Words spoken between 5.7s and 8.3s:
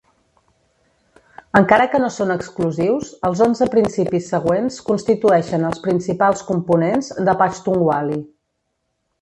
els principals components de Pashtunwali.